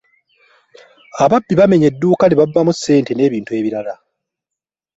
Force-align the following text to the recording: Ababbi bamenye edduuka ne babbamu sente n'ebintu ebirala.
Ababbi 1.23 1.53
bamenye 1.59 1.85
edduuka 1.91 2.25
ne 2.27 2.35
babbamu 2.39 2.71
sente 2.81 3.11
n'ebintu 3.13 3.51
ebirala. 3.59 3.93